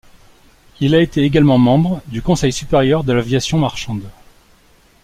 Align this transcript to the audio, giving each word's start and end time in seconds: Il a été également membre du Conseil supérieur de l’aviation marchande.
Il 0.79 0.95
a 0.95 0.99
été 0.99 1.21
également 1.21 1.59
membre 1.59 2.01
du 2.07 2.23
Conseil 2.23 2.51
supérieur 2.51 3.03
de 3.03 3.13
l’aviation 3.13 3.59
marchande. 3.59 4.09